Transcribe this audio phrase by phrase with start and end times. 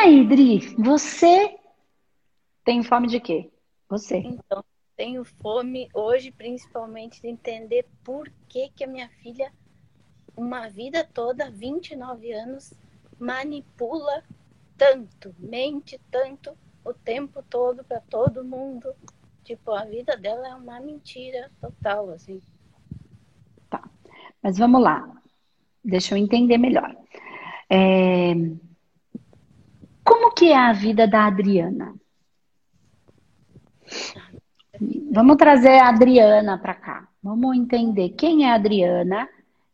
[0.00, 1.56] aí, Dri, você
[2.64, 3.50] tem fome de quê?
[3.88, 4.18] Você.
[4.18, 4.64] Então,
[4.96, 9.52] tenho fome hoje, principalmente, de entender por que, que a minha filha,
[10.36, 12.72] uma vida toda, 29 anos,
[13.18, 14.24] manipula
[14.76, 18.94] tanto, mente tanto o tempo todo para todo mundo.
[19.44, 22.40] Tipo, a vida dela é uma mentira total, assim.
[23.68, 23.82] Tá.
[24.42, 25.10] Mas vamos lá.
[25.84, 26.96] Deixa eu entender melhor.
[27.68, 28.34] É...
[30.20, 31.94] Como que é a vida da Adriana?
[35.10, 37.08] Vamos trazer a Adriana para cá.
[37.22, 39.26] Vamos entender quem é a Adriana.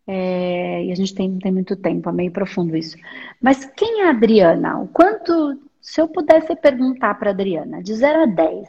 [0.07, 2.97] É, e a gente tem, tem muito tempo, é meio profundo isso.
[3.43, 4.79] Mas quem é a Adriana?
[4.79, 8.69] O quanto, se eu pudesse perguntar para a Adriana, de 0 a 10,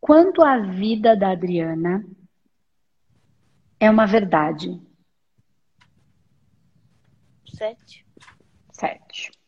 [0.00, 2.02] quanto a vida da Adriana
[3.78, 4.80] é uma verdade?
[7.46, 8.06] Sete.
[8.72, 9.41] Sete.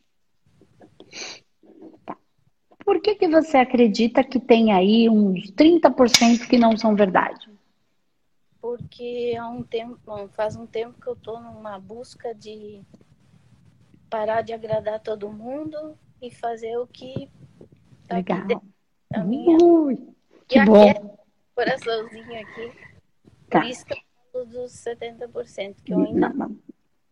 [2.85, 7.49] Por que, que você acredita que tem aí uns 30% que não são verdade?
[8.61, 9.97] Porque há um tempo,
[10.33, 12.83] faz um tempo que eu estou numa busca de
[14.07, 17.27] parar de agradar todo mundo e fazer o que
[18.07, 18.61] tá Legal.
[19.13, 20.07] a minha Ui,
[20.47, 20.87] que e bom.
[20.87, 21.01] Aqui,
[21.55, 22.71] coraçãozinho aqui.
[23.49, 23.61] Tá.
[23.61, 23.97] Por isso que eu
[24.31, 26.57] falo dos 70%, que eu ainda não, não.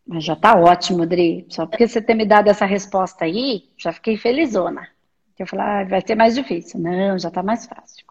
[0.06, 1.48] Mas já tá ótimo, Dri.
[1.50, 4.93] Só porque você ter me dado essa resposta aí, já fiquei felizona.
[5.38, 6.80] Eu falei, ah, vai ser mais difícil.
[6.80, 8.06] Não, já está mais fácil.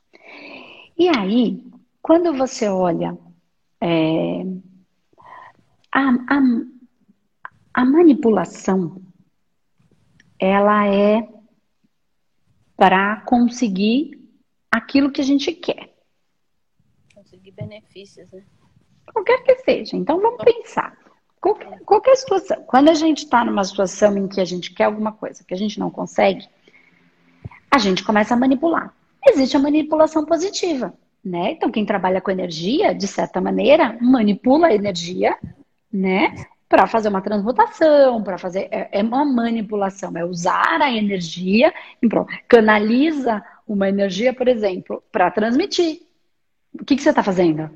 [0.98, 1.65] E aí,
[2.01, 3.17] quando você olha
[3.81, 4.42] é,
[5.93, 6.43] a, a,
[7.75, 9.00] a manipulação,
[10.39, 11.28] ela é
[12.77, 14.20] para conseguir
[14.70, 15.95] aquilo que a gente quer.
[17.15, 18.45] Conseguir benefícios, né?
[19.12, 19.97] Qualquer que seja.
[19.97, 20.97] Então, vamos pensar.
[21.41, 22.62] Qualquer, qualquer situação.
[22.65, 25.56] Quando a gente está numa situação em que a gente quer alguma coisa que a
[25.56, 26.49] gente não consegue,
[27.72, 28.94] a gente começa a manipular.
[29.27, 30.93] Existe a manipulação positiva,
[31.25, 31.53] né?
[31.53, 35.38] Então, quem trabalha com energia, de certa maneira, manipula a energia,
[35.91, 36.34] né?
[36.69, 38.69] Para fazer uma transmutação, para fazer.
[38.71, 41.72] É, é, uma manipulação, é usar a energia,
[42.47, 46.03] canaliza uma energia, por exemplo, para transmitir.
[46.78, 47.71] O que, que você está fazendo?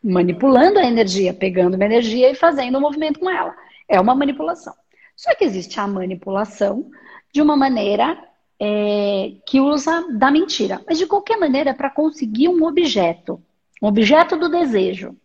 [0.00, 3.52] Manipulando a energia, pegando uma energia e fazendo um movimento com ela.
[3.88, 4.74] É uma manipulação.
[5.16, 6.88] Só que existe a manipulação
[7.32, 8.29] de uma maneira
[8.60, 10.82] é, que usa da mentira.
[10.86, 13.42] Mas de qualquer maneira, é para conseguir um objeto,
[13.82, 15.16] um objeto do desejo.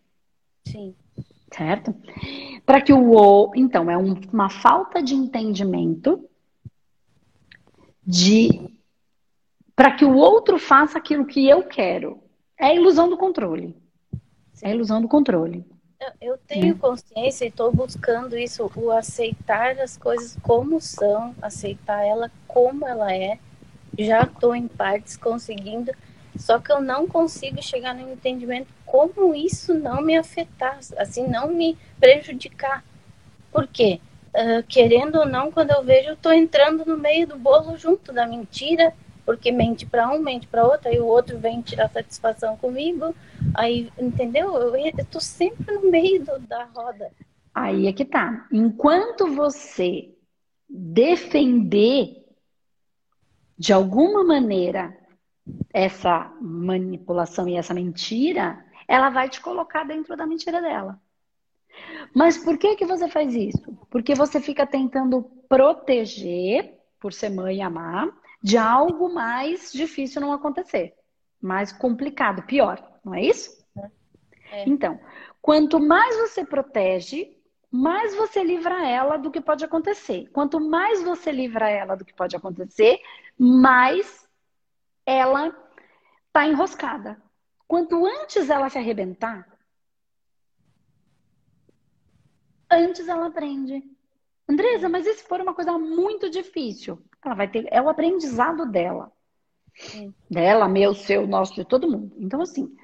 [0.65, 0.95] Sim.
[1.51, 1.93] Certo?
[2.65, 6.23] Para que o ou, então, é um, uma falta de entendimento
[8.05, 8.69] de
[9.75, 12.19] para que o outro faça aquilo que eu quero.
[12.57, 13.75] É a ilusão do controle.
[14.53, 14.65] Sim.
[14.65, 15.65] É a ilusão do controle.
[16.19, 22.29] Eu tenho consciência e estou buscando isso, o aceitar as coisas como são, aceitar ela
[22.47, 23.39] como ela é.
[23.97, 25.93] Já estou em partes conseguindo,
[26.35, 31.47] só que eu não consigo chegar no entendimento como isso não me afetar, assim, não
[31.47, 32.83] me prejudicar.
[33.51, 34.01] Por quê?
[34.33, 38.11] Uh, querendo ou não, quando eu vejo, eu estou entrando no meio do bolo junto
[38.11, 38.93] da mentira
[39.25, 43.15] porque mente para um, mente para outro, aí o outro vem tirar satisfação comigo,
[43.55, 44.55] aí, entendeu?
[44.55, 47.11] Eu, eu tô sempre no meio do, da roda.
[47.53, 48.47] Aí é que tá.
[48.51, 50.13] Enquanto você
[50.67, 52.25] defender
[53.57, 54.97] de alguma maneira
[55.73, 60.99] essa manipulação e essa mentira, ela vai te colocar dentro da mentira dela.
[62.13, 63.77] Mas por que que você faz isso?
[63.89, 68.09] Porque você fica tentando proteger, por ser mãe e amar,
[68.41, 70.93] de algo mais difícil não acontecer,
[71.41, 73.65] mais complicado, pior, não é isso?
[74.51, 74.63] É.
[74.67, 74.99] Então,
[75.41, 77.35] quanto mais você protege,
[77.71, 80.29] mais você livra ela do que pode acontecer.
[80.31, 82.99] Quanto mais você livra ela do que pode acontecer,
[83.37, 84.27] mais
[85.05, 85.55] ela
[86.27, 87.21] está enroscada.
[87.67, 89.47] Quanto antes ela se arrebentar,
[92.69, 93.83] antes ela aprende.
[94.47, 97.01] Andresa, mas e se for uma coisa muito difícil?
[97.23, 99.11] Ela vai ter, é o aprendizado dela.
[99.75, 100.13] Sim.
[100.29, 102.15] Dela, meu, seu, nosso, de todo mundo.
[102.17, 102.75] Então, assim,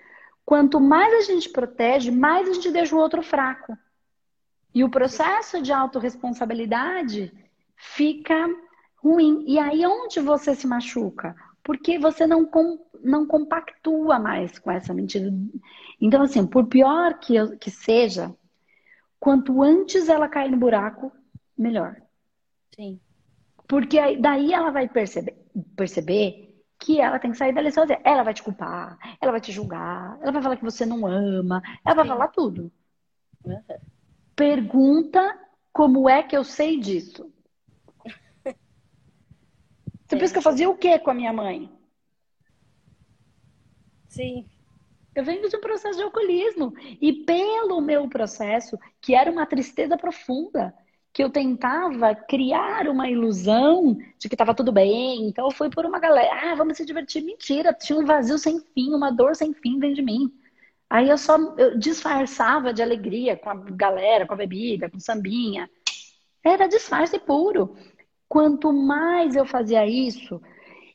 [0.46, 3.78] quanto mais a gente protege, mais a gente deixa o outro fraco.
[4.74, 7.34] E o processo de autorresponsabilidade
[7.76, 8.48] fica
[8.98, 9.44] ruim.
[9.48, 11.36] E aí, onde você se machuca?
[11.64, 15.32] Porque você não, com, não compactua mais com essa mentira.
[16.00, 18.34] Então, assim, por pior que, que seja,
[19.20, 21.12] quanto antes ela cair no buraco,
[21.58, 22.02] melhor.
[22.76, 23.00] Sim.
[23.68, 25.38] Porque aí, daí ela vai perceber,
[25.76, 26.51] perceber
[26.82, 28.02] que ela tem que sair dali sozinha.
[28.04, 31.62] Ela vai te culpar, ela vai te julgar, ela vai falar que você não ama,
[31.86, 32.72] ela vai falar tudo.
[33.46, 33.64] Uhum.
[34.36, 35.40] Pergunta
[35.72, 37.32] como é que eu sei disso.
[38.44, 41.72] Você pensa que eu fazia o quê com a minha mãe?
[44.10, 44.46] Sim.
[45.16, 46.74] Eu venho de um processo de alcoolismo.
[47.00, 50.74] E pelo meu processo, que era uma tristeza profunda,
[51.14, 55.28] que eu tentava criar uma ilusão de que estava tudo bem.
[55.28, 57.24] Então eu fui por uma galera, ah, vamos se divertir.
[57.24, 60.32] Mentira, tinha um vazio sem fim, uma dor sem fim dentro de mim.
[60.90, 65.70] Aí eu só eu disfarçava de alegria com a galera, com a bebida, com sambinha.
[66.44, 67.76] Era disfarce puro.
[68.28, 70.42] Quanto mais eu fazia isso,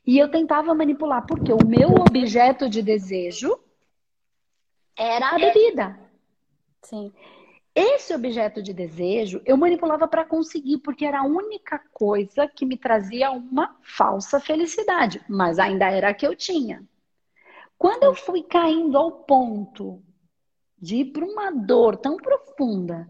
[0.07, 3.59] e eu tentava manipular, porque o meu objeto de desejo
[4.97, 5.99] era a bebida.
[6.81, 7.13] Sim.
[7.79, 12.75] Esse objeto de desejo eu manipulava para conseguir, porque era a única coisa que me
[12.75, 16.83] trazia uma falsa felicidade, mas ainda era a que eu tinha.
[17.77, 20.01] Quando eu fui caindo ao ponto
[20.75, 23.07] de ir para uma dor tão profunda,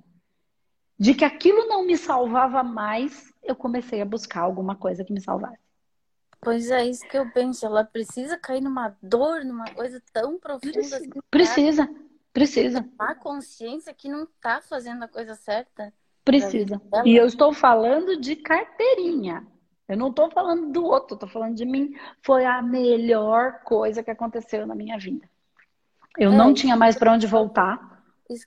[1.00, 5.22] de que aquilo não me salvava mais, eu comecei a buscar alguma coisa que me
[5.22, 5.62] salvasse.
[6.42, 7.66] Pois é, isso que eu penso.
[7.66, 10.74] Ela precisa cair numa dor, numa coisa tão profunda.
[10.74, 11.90] Precisa, assim, precisa.
[12.38, 12.86] Precisa.
[13.00, 15.94] A consciência que não tá fazendo a coisa certa.
[16.24, 16.82] Precisa.
[17.06, 19.48] E eu estou falando de carteirinha.
[19.88, 21.94] Eu não estou falando do outro, estou falando de mim.
[22.22, 25.30] Foi a melhor coisa que aconteceu na minha vida.
[26.18, 28.04] Eu É, não tinha mais para onde voltar.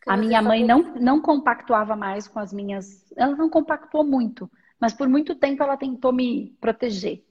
[0.06, 3.10] A minha mãe não, não compactuava mais com as minhas.
[3.16, 7.24] Ela não compactuou muito, mas por muito tempo ela tentou me proteger.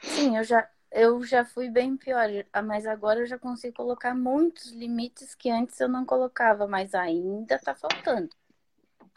[0.00, 4.14] Sim, eu já, eu já fui bem pior, ah, mas agora eu já consigo colocar
[4.14, 8.30] muitos limites que antes eu não colocava, mas ainda tá faltando.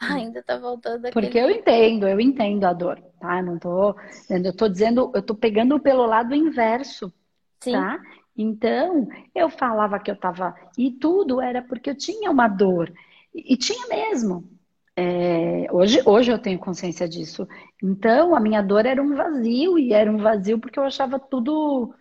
[0.00, 1.26] Ainda tá faltando aquele.
[1.26, 3.38] Porque eu entendo, eu entendo a dor, tá?
[3.38, 3.94] Eu não tô,
[4.28, 7.12] eu tô dizendo, eu tô pegando pelo lado inverso,
[7.60, 8.00] Sim, tá?
[8.36, 10.54] Então, eu falava que eu tava.
[10.76, 12.92] E tudo era porque eu tinha uma dor.
[13.34, 14.48] E, e tinha mesmo.
[14.96, 17.48] É, hoje, hoje eu tenho consciência disso.
[17.82, 21.94] Então, a minha dor era um vazio, e era um vazio porque eu achava tudo.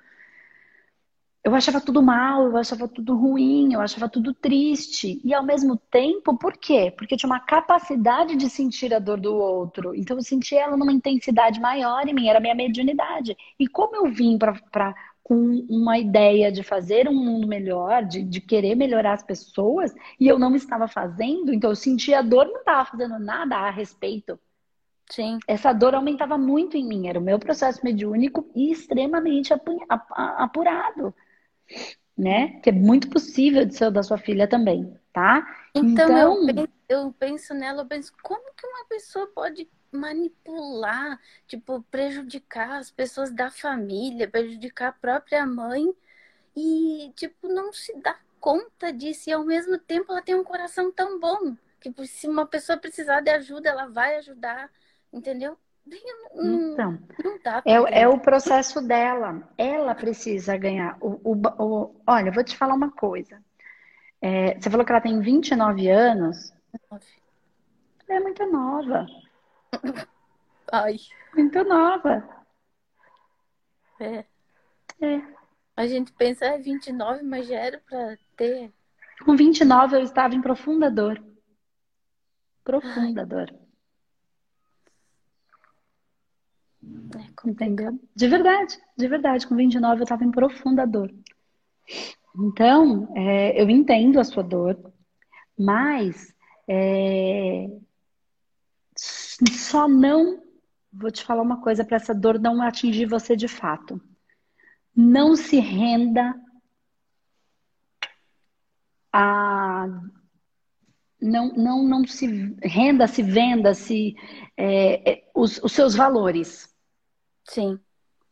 [1.43, 5.19] Eu achava tudo mal, eu achava tudo ruim, eu achava tudo triste.
[5.23, 6.93] E ao mesmo tempo, por quê?
[6.95, 9.95] Porque eu tinha uma capacidade de sentir a dor do outro.
[9.95, 13.35] Então eu sentia ela numa intensidade maior em mim, era minha mediunidade.
[13.59, 14.93] E como eu vim para
[15.31, 20.27] com uma ideia de fazer um mundo melhor, de, de querer melhorar as pessoas, e
[20.27, 24.37] eu não estava fazendo, então eu sentia a dor, não estava fazendo nada a respeito.
[25.11, 29.85] sim, Essa dor aumentava muito em mim, era o meu processo mediúnico e extremamente apu-
[29.87, 31.13] ap- apurado,
[32.17, 32.59] né?
[32.61, 35.45] Que é muito possível de ser da sua filha também, tá?
[35.73, 41.19] Então, Então, eu penso, eu penso nela, eu penso, como que uma pessoa pode manipular,
[41.47, 45.93] tipo, prejudicar as pessoas da família, prejudicar a própria mãe
[46.55, 50.91] e, tipo, não se dá conta disso e ao mesmo tempo ela tem um coração
[50.91, 54.69] tão bom que se uma pessoa precisar de ajuda, ela vai ajudar,
[55.11, 55.57] entendeu?
[56.35, 59.47] Não, então, não dá é, é o processo dela.
[59.57, 60.97] Ela precisa ganhar.
[61.01, 63.41] O, o, o- olha, eu vou te falar uma coisa.
[64.21, 66.53] É, você falou que ela tem 29 anos.
[68.07, 69.07] Ela é muito nova.
[70.71, 70.97] Ai,
[71.35, 72.23] Muito nova.
[73.99, 74.25] é.
[75.01, 75.21] É.
[75.75, 78.71] A gente pensa, é 29, mas já era pra ter.
[79.25, 81.23] Com 29 eu estava em profunda dor.
[82.63, 83.51] Profunda dor.
[86.83, 87.49] É complicado.
[87.49, 87.99] Entendeu?
[88.15, 89.47] De verdade, de verdade.
[89.47, 91.11] Com 29 eu estava em profunda dor.
[92.35, 94.77] Então, é, eu entendo a sua dor,
[95.57, 96.33] mas
[96.67, 97.67] é,
[99.49, 100.41] só não.
[100.91, 104.01] Vou te falar uma coisa para essa dor não atingir você de fato.
[104.95, 106.35] Não se renda
[109.11, 109.87] a.
[111.21, 112.25] Não, não, não se
[112.63, 114.15] renda, se venda, se
[114.57, 116.73] é, é, os, os seus valores.
[117.43, 117.79] Sim.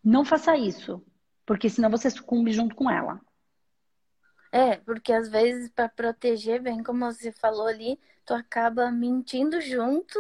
[0.03, 1.05] Não faça isso,
[1.45, 3.21] porque senão você sucumbe junto com ela.
[4.51, 10.17] É, porque às vezes para proteger, bem como você falou ali, tu acaba mentindo junto.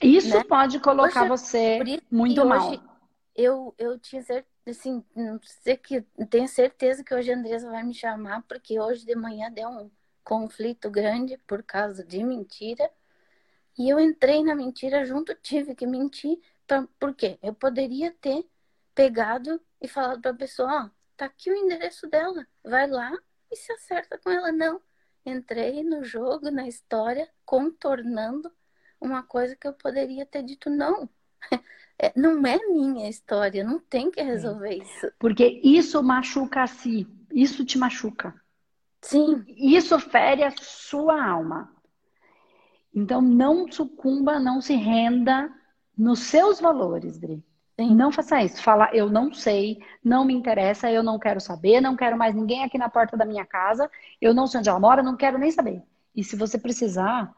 [0.00, 0.44] Isso Né?
[0.44, 2.70] pode colocar Hoje- você muito mal.
[2.70, 2.82] hoje
[3.34, 7.82] eu, eu tinha certeza, assim, não sei que tenho certeza que hoje a Andressa vai
[7.82, 9.90] me chamar, porque hoje de manhã deu um
[10.24, 12.88] conflito grande por causa de mentira.
[13.78, 16.38] E eu entrei na mentira junto, tive que mentir.
[16.66, 17.38] Pra, por quê?
[17.42, 18.46] Eu poderia ter
[18.94, 23.10] pegado e falado para a pessoa, ó, tá aqui o endereço dela, vai lá
[23.50, 24.52] e se acerta com ela.
[24.52, 24.80] Não.
[25.24, 28.52] Entrei no jogo, na história, contornando
[29.02, 31.08] uma coisa que eu poderia ter dito não.
[31.98, 35.12] É, não é minha história, não tem que resolver isso.
[35.20, 37.06] Porque isso machuca a si.
[37.30, 38.34] Isso te machuca.
[39.02, 41.72] Sim, Isso fere a sua alma.
[42.94, 45.52] Então não sucumba, não se renda
[45.96, 47.44] nos seus valores, Dri.
[47.78, 47.94] Sim.
[47.94, 48.62] Não faça isso.
[48.62, 52.64] Fala, eu não sei, não me interessa, eu não quero saber, não quero mais ninguém
[52.64, 53.90] aqui na porta da minha casa,
[54.20, 55.82] eu não sei onde ela mora, não quero nem saber.
[56.14, 57.32] E se você precisar,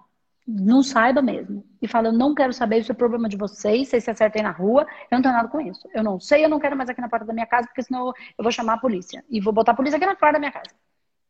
[0.47, 1.65] não saiba mesmo.
[1.81, 4.51] E fala, eu não quero saber, isso é problema de vocês, vocês se acertem na
[4.51, 5.89] rua, eu não tenho nada com isso.
[5.95, 8.09] Eu não sei, eu não quero mais aqui na porta da minha casa, porque senão
[8.09, 9.25] eu vou chamar a polícia.
[9.29, 10.75] E vou botar a polícia aqui na porta da minha casa.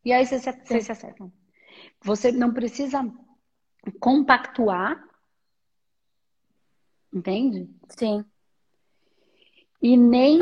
[0.05, 1.33] E aí vocês se, vocês se acertam.
[2.03, 3.05] Você não precisa
[4.01, 5.03] compactuar,
[7.13, 7.69] entende?
[7.89, 8.25] Sim.
[9.81, 10.39] E nem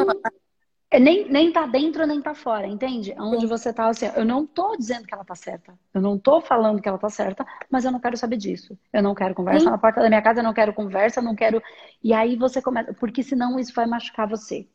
[0.99, 3.15] nem, nem tá dentro nem tá fora, entende?
[3.19, 5.79] Onde você tá assim, eu não tô dizendo que ela tá certa.
[5.95, 8.79] Eu não tô falando que ela tá certa, mas eu não quero saber disso.
[8.93, 9.71] Eu não quero conversa Sim.
[9.71, 11.63] na porta da minha casa, eu não quero conversa, eu não quero.
[12.03, 14.69] E aí você começa, porque senão isso vai machucar você.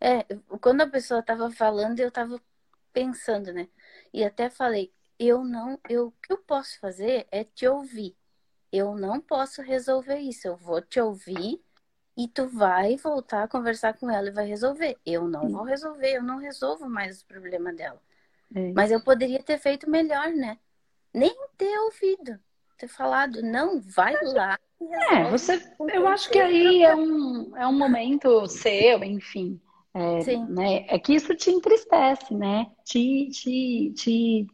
[0.00, 0.24] É,
[0.60, 2.40] quando a pessoa tava falando, eu tava
[2.92, 3.68] pensando, né?
[4.12, 8.16] E até falei, eu não, eu, o que eu posso fazer é te ouvir.
[8.72, 10.48] Eu não posso resolver isso.
[10.48, 11.62] Eu vou te ouvir
[12.20, 14.98] e tu vai voltar a conversar com ela e vai resolver.
[15.06, 17.98] Eu não vou resolver, eu não resolvo mais o problema dela.
[18.54, 18.72] É.
[18.74, 20.58] Mas eu poderia ter feito melhor, né?
[21.14, 22.38] Nem ter ouvido,
[22.76, 24.58] ter falado, não, vai lá.
[25.10, 25.62] É, você,
[25.94, 29.58] eu acho que aí é um, é um momento seu, enfim.
[29.94, 30.46] É, Sim.
[30.46, 30.84] Né?
[30.88, 32.66] é que isso te entristece, né?
[32.84, 34.46] Te, te, te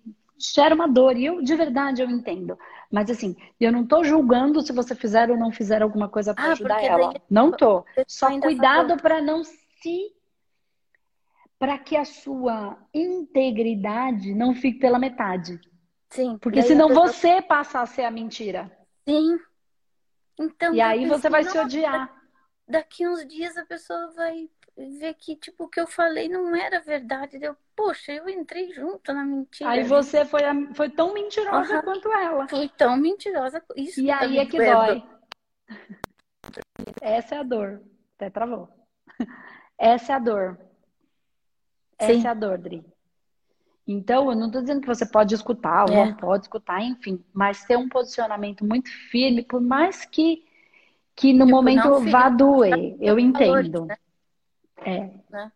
[0.54, 1.16] gera uma dor.
[1.16, 2.56] E eu, de verdade, eu entendo.
[2.90, 6.45] Mas assim, eu não tô julgando se você fizer ou não fizer alguma coisa para
[6.45, 7.12] ah, ajudar ela.
[7.12, 7.23] Daí...
[7.28, 7.85] Não tô.
[8.07, 10.12] Só cuidado para não se
[11.59, 15.59] para que a sua integridade não fique pela metade.
[16.11, 16.38] Sim.
[16.38, 17.09] Porque senão pessoa...
[17.09, 18.71] você passa a ser a mentira.
[19.09, 19.38] Sim.
[20.38, 22.14] Então, e aí você vai se odiar.
[22.68, 26.80] Daqui uns dias a pessoa vai ver que, tipo, o que eu falei não era
[26.80, 27.38] verdade.
[27.40, 29.70] Eu, poxa, eu entrei junto na mentira.
[29.70, 31.82] Aí você foi, a, foi tão mentirosa uhum.
[31.82, 32.49] quanto ela.
[32.49, 33.62] Foi tão mentirosa.
[33.76, 35.02] Isso e aí é que dói.
[37.00, 37.82] Essa é a dor.
[38.16, 38.68] Até travou.
[39.78, 40.58] Essa é a dor.
[41.99, 42.26] Essa Sim.
[42.26, 42.85] é a dor, Dri.
[43.87, 46.06] Então, eu não estou dizendo que você pode escutar ou é.
[46.06, 50.44] não pode escutar, enfim, mas ter um posicionamento muito firme, por mais que,
[51.16, 53.87] que no tipo, momento vá doer, eu entendo.
[53.87, 53.96] Né?
[54.85, 55.11] É.
[55.30, 55.52] Né?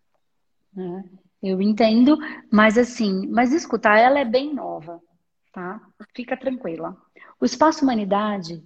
[0.79, 1.21] é.
[1.43, 2.19] Eu entendo,
[2.51, 5.01] mas assim, mas escutar, ela é bem nova,
[5.53, 5.81] tá?
[6.15, 6.97] Fica tranquila.
[7.39, 8.63] O Espaço Humanidade,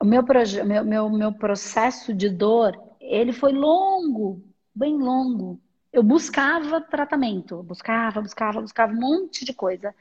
[0.00, 0.24] o meu,
[0.64, 4.42] meu, meu, meu processo de dor, ele foi longo,
[4.74, 5.60] bem longo.
[5.92, 9.94] Eu buscava tratamento, buscava, buscava, buscava um monte de coisa,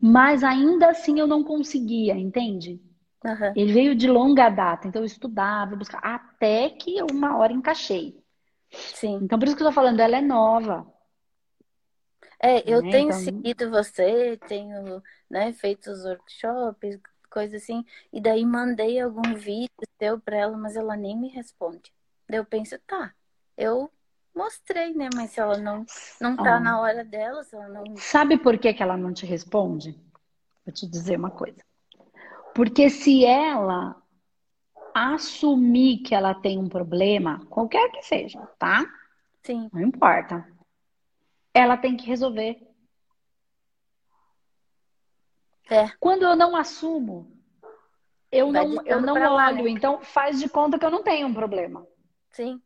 [0.00, 2.80] mas ainda assim eu não conseguia, entende?
[3.24, 3.52] Uhum.
[3.54, 8.18] Ele veio de longa data, então eu estudava, buscava, até que uma hora encaixei.
[8.70, 9.20] Sim.
[9.22, 10.86] Então, por isso que eu tô falando, ela é nova.
[12.42, 12.90] É, eu né?
[12.90, 13.20] tenho então...
[13.20, 16.98] seguido você, tenho né, feito os workshops,
[17.30, 21.92] coisa assim, e daí mandei algum vídeo seu para ela, mas ela nem me responde.
[22.28, 23.12] Daí eu penso, tá,
[23.56, 23.90] eu
[24.34, 25.08] mostrei, né?
[25.14, 25.84] Mas se ela não,
[26.20, 26.60] não tá ah.
[26.60, 27.84] na hora dela, se ela não.
[27.96, 29.92] Sabe por que, que ela não te responde?
[30.64, 31.62] Vou te dizer uma coisa.
[32.60, 33.96] Porque se ela
[34.94, 38.84] assumir que ela tem um problema, qualquer que seja, tá?
[39.42, 39.70] Sim.
[39.72, 40.46] Não importa.
[41.54, 42.60] Ela tem que resolver.
[45.70, 45.88] É.
[45.98, 47.32] Quando eu não assumo,
[48.30, 49.32] eu Vai não, eu não olho.
[49.32, 49.66] Lá, né?
[49.70, 51.86] Então faz de conta que eu não tenho um problema.
[52.28, 52.60] Sim.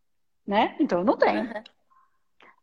[0.44, 0.74] Né?
[0.80, 1.44] Então eu não tenho.
[1.44, 1.62] Uhum.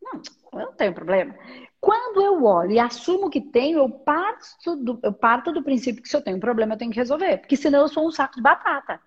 [0.02, 0.22] Não,
[0.60, 1.34] eu não tenho problema.
[1.82, 6.08] Quando eu olho e assumo que tenho, eu parto, do, eu parto do princípio que
[6.08, 7.40] se eu tenho um problema, eu tenho que resolver.
[7.40, 9.02] Porque senão eu sou um saco de batata.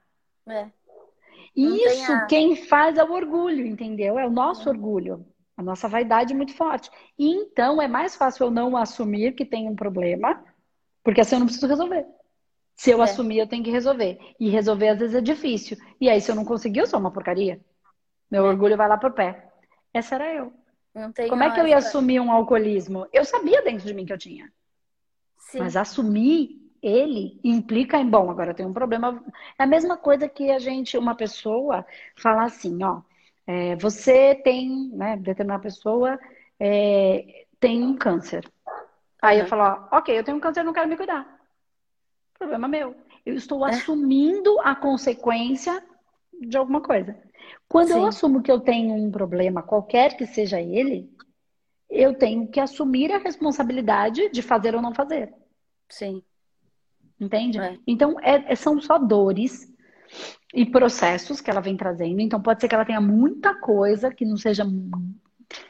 [0.48, 0.66] É.
[1.54, 2.26] Isso a...
[2.26, 4.18] quem faz é o orgulho, entendeu?
[4.18, 4.72] É o nosso é.
[4.72, 5.24] orgulho.
[5.56, 6.90] A nossa vaidade é muito forte.
[7.16, 10.44] E então é mais fácil eu não assumir que tem um problema,
[11.04, 12.04] porque assim eu não preciso resolver.
[12.74, 13.04] Se eu é.
[13.04, 14.18] assumir, eu tenho que resolver.
[14.40, 15.76] E resolver às vezes é difícil.
[16.00, 17.60] E aí, se eu não conseguir, eu sou uma porcaria.
[18.28, 18.48] Meu é.
[18.48, 19.48] orgulho vai lá pro pé.
[19.92, 20.52] Essa era eu.
[21.28, 23.06] Como é que eu ia assumir um alcoolismo?
[23.12, 24.52] Eu sabia dentro de mim que eu tinha.
[25.38, 25.58] Sim.
[25.58, 29.24] Mas assumir ele implica em, bom, agora tem um problema.
[29.58, 31.84] É a mesma coisa que a gente, uma pessoa,
[32.14, 33.00] falar assim, ó,
[33.46, 36.18] é, você tem, né, determinada pessoa
[36.60, 38.46] é, tem um câncer.
[39.20, 39.44] Aí uhum.
[39.44, 41.26] eu falo, ó, ok, eu tenho um câncer, não quero me cuidar.
[42.38, 42.94] Problema meu.
[43.24, 43.70] Eu estou é.
[43.70, 45.82] assumindo a consequência
[46.40, 47.16] de alguma coisa.
[47.68, 47.94] Quando Sim.
[47.94, 51.10] eu assumo que eu tenho um problema, qualquer que seja ele,
[51.90, 55.32] eu tenho que assumir a responsabilidade de fazer ou não fazer.
[55.88, 56.22] Sim.
[57.20, 57.58] Entende?
[57.58, 57.78] É.
[57.86, 59.72] Então, é, é, são só dores
[60.52, 62.20] e processos que ela vem trazendo.
[62.20, 64.64] Então, pode ser que ela tenha muita coisa que não seja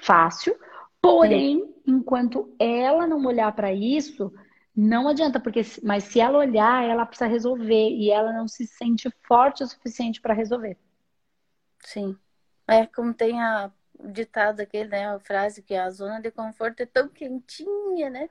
[0.01, 0.57] fácil,
[1.01, 1.91] porém, é.
[1.91, 4.33] enquanto ela não olhar para isso,
[4.77, 9.09] não adianta, porque mas se ela olhar, ela precisa resolver e ela não se sente
[9.23, 10.77] forte o suficiente para resolver.
[11.81, 12.17] Sim.
[12.67, 15.07] É como tem a ditado aquele, né?
[15.07, 18.29] A frase que a zona de conforto é tão quentinha, né?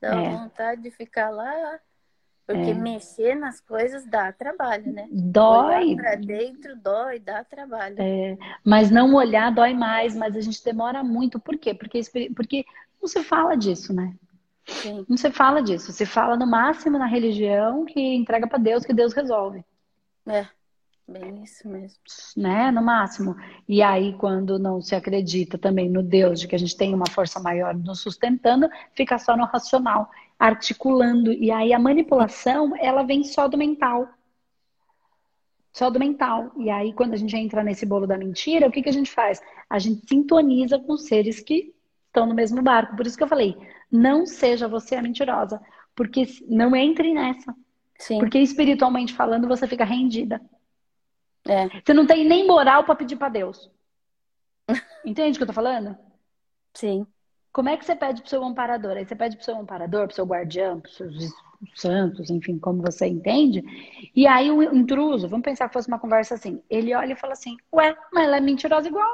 [0.00, 0.30] Dá é.
[0.30, 1.78] vontade de ficar lá.
[2.46, 2.74] Porque é.
[2.74, 5.08] mexer nas coisas dá trabalho, né?
[5.10, 5.84] Dói.
[5.84, 7.96] Olhar pra dentro dói, dá trabalho.
[7.98, 8.36] É.
[8.64, 11.40] Mas não olhar dói mais, mas a gente demora muito.
[11.40, 11.74] Por quê?
[11.74, 12.00] Porque,
[12.36, 12.64] porque
[13.00, 14.14] não se fala disso, né?
[14.66, 15.06] Sim.
[15.08, 15.92] Não se fala disso.
[15.92, 19.64] Se fala no máximo na religião que entrega para Deus, que Deus resolve.
[20.26, 20.46] É.
[21.08, 22.00] Bem isso mesmo.
[22.36, 23.36] Né, no máximo.
[23.68, 27.08] E aí, quando não se acredita também no Deus, de que a gente tem uma
[27.08, 31.32] força maior nos sustentando, fica só no racional, articulando.
[31.32, 34.08] E aí a manipulação, ela vem só do mental.
[35.72, 36.50] Só do mental.
[36.56, 39.12] E aí, quando a gente entra nesse bolo da mentira, o que, que a gente
[39.12, 39.40] faz?
[39.70, 41.72] A gente sintoniza com seres que
[42.08, 42.96] estão no mesmo barco.
[42.96, 43.56] Por isso que eu falei,
[43.90, 45.60] não seja você a mentirosa.
[45.94, 47.54] Porque não entre nessa.
[47.98, 48.18] Sim.
[48.18, 50.40] Porque espiritualmente falando, você fica rendida.
[51.46, 51.68] É.
[51.84, 53.70] Você não tem nem moral para pedir para Deus.
[55.04, 55.96] Entende o que eu tô falando?
[56.74, 57.06] Sim.
[57.52, 58.98] Como é que você pede pro seu amparador?
[58.98, 61.32] Aí você pede pro seu amparador, pro seu guardião, pros seus
[61.74, 63.64] santos, enfim, como você entende.
[64.14, 66.62] E aí o intruso, vamos pensar que fosse uma conversa assim.
[66.68, 69.10] Ele olha e fala assim: Ué, mas ela é mentirosa igual.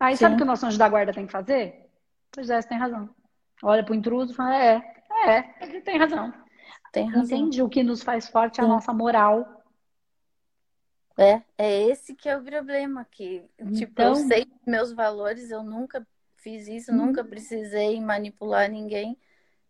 [0.00, 0.24] Aí Sim.
[0.24, 1.88] sabe o que o nosso anjo da guarda tem que fazer?
[2.32, 3.08] Pois é, você tem razão.
[3.62, 4.82] Olha pro intruso e fala: É,
[5.26, 6.32] é, ele tem razão.
[6.92, 7.38] Tem razão.
[7.38, 7.62] Entende?
[7.62, 9.58] O que nos faz forte é a nossa moral
[11.18, 13.42] é, é esse que é o problema, que,
[13.74, 14.10] tipo, então...
[14.10, 17.06] eu sei meus valores, eu nunca fiz isso, hum.
[17.06, 19.18] nunca precisei manipular ninguém.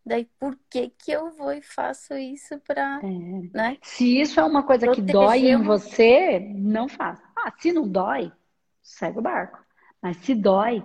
[0.05, 3.07] Daí, por que que eu vou e faço isso para, é.
[3.55, 3.79] né?
[3.83, 7.23] Se isso é uma coisa Proteger que dói em você, não faça.
[7.35, 8.31] Ah, se não dói,
[8.83, 9.59] segue o barco.
[10.03, 10.85] Mas se dói,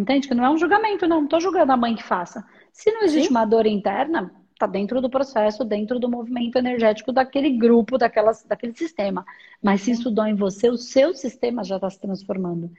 [0.00, 1.22] entende que não é um julgamento, não.
[1.22, 2.44] Não tô julgando a mãe que faça.
[2.72, 3.34] Se não existe Sim.
[3.34, 8.74] uma dor interna, está dentro do processo, dentro do movimento energético daquele grupo, daquelas, daquele
[8.74, 9.24] sistema.
[9.62, 12.70] Mas se isso dói em você, o seu sistema já está se transformando.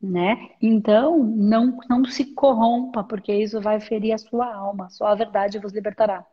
[0.00, 0.50] Né?
[0.60, 4.88] Então, não, não se corrompa, porque isso vai ferir a sua alma.
[4.90, 6.26] Só a verdade vos libertará.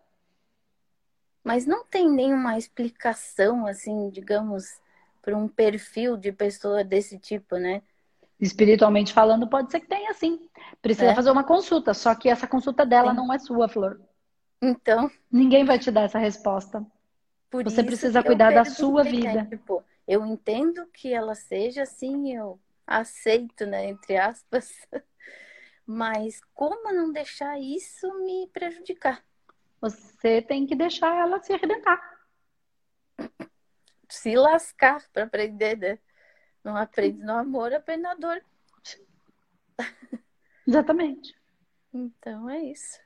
[1.44, 4.80] Mas não tem nenhuma explicação, assim, digamos,
[5.22, 7.82] para um perfil de pessoa desse tipo, né?
[8.40, 10.40] Espiritualmente falando, pode ser que tenha, sim.
[10.82, 11.16] Precisa é.
[11.16, 13.18] fazer uma consulta, só que essa consulta dela sim.
[13.18, 14.00] não é sua, Flor.
[14.62, 15.12] Então.
[15.32, 16.86] Ninguém vai te dar essa resposta.
[17.52, 19.10] Você precisa cuidar da sua né?
[19.12, 19.46] vida.
[19.46, 24.70] Tipo, eu entendo que ela seja assim, eu aceito, né, entre aspas.
[25.86, 29.24] Mas como não deixar isso me prejudicar?
[29.82, 32.00] Você tem que deixar ela se arrebentar.
[34.08, 36.00] Se lascar para aprender, né?
[36.64, 38.44] Não aprende no amor, aprende na dor.
[40.68, 41.34] Exatamente.
[41.94, 43.00] Então é isso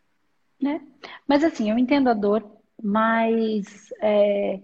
[0.64, 0.82] né?
[1.28, 2.50] Mas assim, eu entendo a dor,
[2.82, 4.62] mas é,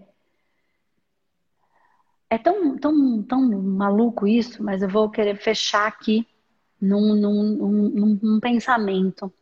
[2.30, 6.26] é tão, tão, tão maluco isso, mas eu vou querer fechar aqui
[6.80, 7.42] num, num,
[7.88, 9.32] num, num pensamento.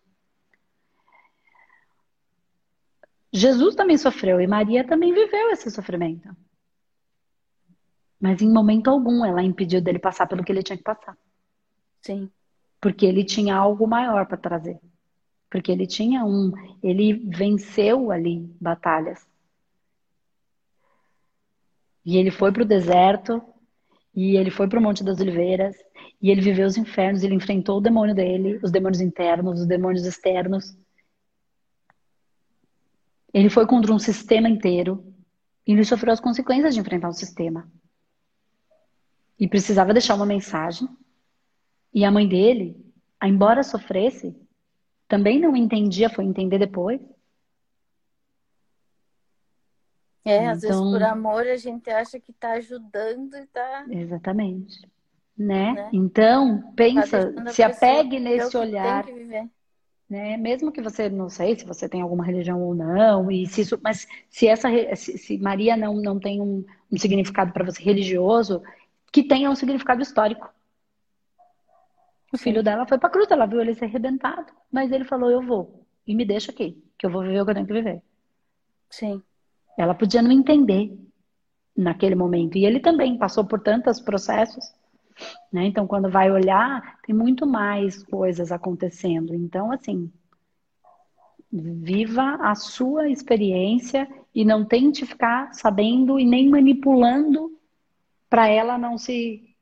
[3.32, 6.34] Jesus também sofreu e Maria também viveu esse sofrimento.
[8.20, 11.16] Mas em momento algum ela impediu dele passar pelo que ele tinha que passar.
[12.00, 12.30] Sim.
[12.80, 14.78] Porque ele tinha algo maior para trazer.
[15.50, 16.52] Porque ele tinha um.
[16.82, 19.26] Ele venceu ali batalhas.
[22.04, 23.42] E ele foi para o deserto,
[24.14, 25.76] e ele foi para o Monte das Oliveiras,
[26.20, 30.06] e ele viveu os infernos, ele enfrentou o demônio dele, os demônios internos, os demônios
[30.06, 30.76] externos.
[33.32, 35.04] Ele foi contra um sistema inteiro,
[35.66, 37.70] e ele sofreu as consequências de enfrentar o um sistema.
[39.38, 40.88] E precisava deixar uma mensagem.
[41.92, 42.76] E a mãe dele,
[43.22, 44.36] embora sofresse,
[45.06, 47.00] também não entendia, foi entender depois.
[50.24, 53.86] É, às vezes por então amor a gente acha que está ajudando e está.
[53.88, 54.86] Exatamente.
[55.36, 55.72] Né?
[55.72, 55.90] né?
[55.92, 59.06] Então, pensa, tá se apegue nesse olhar.
[60.10, 60.36] Né?
[60.36, 63.78] Mesmo que você não sei se você tem alguma religião ou não, e se isso,
[63.82, 68.62] mas se essa se, se Maria não, não tem um, um significado para você religioso,
[69.12, 70.48] que tenha um significado histórico.
[72.32, 74.52] O filho dela foi pra cruz, ela viu ele ser arrebentado.
[74.70, 75.86] Mas ele falou: Eu vou.
[76.06, 78.02] E me deixa aqui, que eu vou viver o que eu tenho que viver.
[78.90, 79.22] Sim.
[79.76, 80.98] Ela podia não entender
[81.76, 82.58] naquele momento.
[82.58, 84.74] E ele também passou por tantos processos.
[85.52, 85.66] Né?
[85.66, 89.34] Então, quando vai olhar, tem muito mais coisas acontecendo.
[89.34, 90.10] Então, assim,
[91.52, 97.57] viva a sua experiência e não tente ficar sabendo e nem manipulando
[98.28, 99.56] para ela não se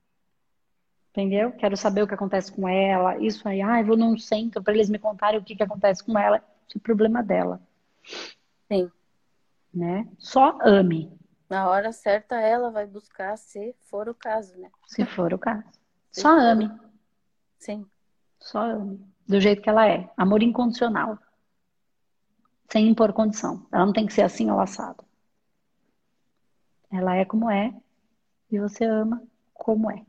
[1.11, 1.53] entendeu?
[1.53, 4.75] Quero saber o que acontece com ela, isso aí, ah, eu vou num centro para
[4.75, 6.43] eles me contarem o que, que acontece com ela.
[6.69, 7.61] Isso é problema dela.
[8.71, 8.91] Sim.
[9.73, 10.07] Né?
[10.19, 11.11] Só ame.
[11.49, 14.71] Na hora certa, ela vai buscar, se for o caso, né?
[14.89, 15.65] Se for o caso.
[16.13, 16.71] Só ame.
[17.59, 17.87] Sim.
[18.39, 19.01] Só ame.
[19.27, 20.11] Do jeito que ela é.
[20.17, 21.19] Amor incondicional.
[22.69, 23.67] Sem impor condição.
[23.73, 25.05] Ela não tem que ser assim ou assado.
[26.91, 27.75] Ela é como é.
[28.51, 30.03] E você ama como é.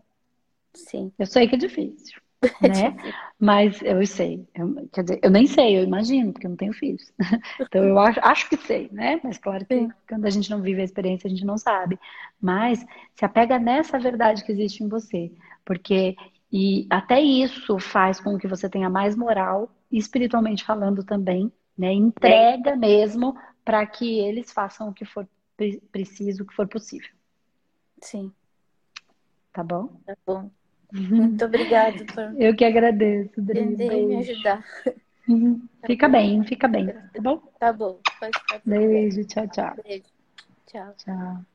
[0.73, 1.11] Sim.
[1.17, 2.21] Eu sei que é difícil.
[2.61, 2.95] Né?
[3.39, 4.47] Mas eu sei.
[4.53, 7.11] Eu, quer dizer, eu nem sei, eu imagino, porque eu não tenho filhos.
[7.59, 9.19] Então eu acho, acho que sei, né?
[9.23, 9.89] Mas claro que Sim.
[10.07, 11.99] quando a gente não vive a experiência, a gente não sabe.
[12.39, 15.31] Mas se apega nessa verdade que existe em você.
[15.65, 16.15] Porque
[16.51, 21.91] e até isso faz com que você tenha mais moral, espiritualmente falando também, né?
[21.91, 25.27] Entrega mesmo para que eles façam o que for
[25.91, 27.09] preciso, o que for possível.
[28.01, 28.33] Sim.
[29.53, 29.89] Tá bom?
[30.05, 30.49] Tá bom.
[30.91, 32.41] Muito obrigada por.
[32.41, 33.61] Eu que agradeço, Dri.
[33.61, 34.63] me ajudar.
[35.85, 36.87] Fica bem, fica bem.
[36.87, 37.37] Tá bom?
[37.59, 37.99] Tá bom.
[38.65, 39.75] Beijo, tchau, tchau.
[39.83, 40.05] Beijo.
[40.67, 40.93] Tchau.
[40.97, 41.45] Tchau.